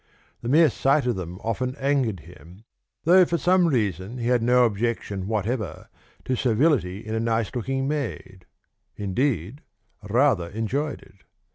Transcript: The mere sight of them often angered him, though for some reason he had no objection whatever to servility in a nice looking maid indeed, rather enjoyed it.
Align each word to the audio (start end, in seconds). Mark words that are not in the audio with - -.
The 0.41 0.49
mere 0.49 0.71
sight 0.71 1.05
of 1.05 1.15
them 1.15 1.37
often 1.43 1.75
angered 1.75 2.21
him, 2.21 2.63
though 3.03 3.23
for 3.23 3.37
some 3.37 3.67
reason 3.67 4.17
he 4.17 4.29
had 4.29 4.41
no 4.41 4.65
objection 4.65 5.27
whatever 5.27 5.89
to 6.25 6.35
servility 6.35 7.05
in 7.05 7.13
a 7.13 7.19
nice 7.19 7.53
looking 7.53 7.87
maid 7.87 8.47
indeed, 8.95 9.61
rather 10.09 10.47
enjoyed 10.47 11.03
it. 11.03 11.23